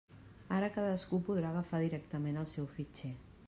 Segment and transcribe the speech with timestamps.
[0.59, 3.17] Ara cadascú podrà agafar directament el seu fitxer.